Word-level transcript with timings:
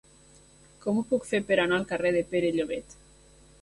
Com 0.85 0.97
ho 0.97 1.05
puc 1.13 1.29
fer 1.33 1.43
per 1.51 1.59
anar 1.67 1.81
al 1.81 1.87
carrer 1.95 2.17
de 2.19 2.27
Pere 2.35 2.55
Llobet? 2.61 3.03